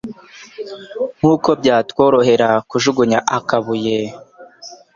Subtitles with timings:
[1.17, 3.97] nk'uko byatworohera kujugunya akabuye: